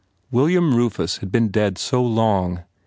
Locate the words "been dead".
1.31-1.77